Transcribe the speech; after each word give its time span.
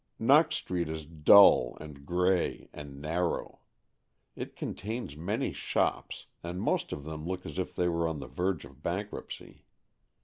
Knox 0.17 0.55
Street 0.55 0.89
is 0.89 1.05
dull, 1.05 1.77
and 1.79 2.07
grey, 2.07 2.69
and 2.73 2.99
narrow. 2.99 3.59
It 4.35 4.55
contains 4.55 5.15
many 5.15 5.53
shops, 5.53 6.25
and 6.41 6.59
most 6.59 6.91
of 6.91 7.03
them 7.03 7.27
look 7.27 7.45
as 7.45 7.59
if 7.59 7.75
they 7.75 7.87
were 7.87 8.07
on 8.07 8.17
the 8.17 8.25
verge 8.25 8.65
of 8.65 8.81
bank 8.81 9.09
ruptcy. 9.11 9.63